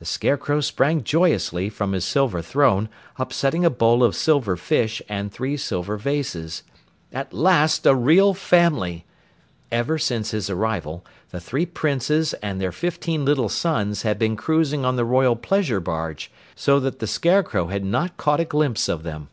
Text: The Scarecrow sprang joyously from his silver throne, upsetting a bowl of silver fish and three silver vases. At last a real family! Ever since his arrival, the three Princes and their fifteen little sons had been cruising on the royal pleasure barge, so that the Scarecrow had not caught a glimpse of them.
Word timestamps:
The 0.00 0.04
Scarecrow 0.04 0.60
sprang 0.60 1.02
joyously 1.02 1.70
from 1.70 1.92
his 1.92 2.04
silver 2.04 2.42
throne, 2.42 2.90
upsetting 3.16 3.64
a 3.64 3.70
bowl 3.70 4.04
of 4.04 4.14
silver 4.14 4.54
fish 4.54 5.00
and 5.08 5.32
three 5.32 5.56
silver 5.56 5.96
vases. 5.96 6.62
At 7.10 7.32
last 7.32 7.86
a 7.86 7.94
real 7.94 8.34
family! 8.34 9.06
Ever 9.72 9.96
since 9.96 10.32
his 10.32 10.50
arrival, 10.50 11.06
the 11.30 11.40
three 11.40 11.64
Princes 11.64 12.34
and 12.42 12.60
their 12.60 12.70
fifteen 12.70 13.24
little 13.24 13.48
sons 13.48 14.02
had 14.02 14.18
been 14.18 14.36
cruising 14.36 14.84
on 14.84 14.96
the 14.96 15.06
royal 15.06 15.36
pleasure 15.36 15.80
barge, 15.80 16.30
so 16.54 16.78
that 16.80 16.98
the 16.98 17.06
Scarecrow 17.06 17.68
had 17.68 17.82
not 17.82 18.18
caught 18.18 18.40
a 18.40 18.44
glimpse 18.44 18.90
of 18.90 19.04
them. 19.04 19.28